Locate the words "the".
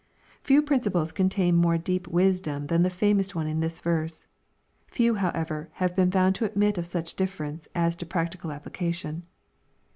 2.81-2.89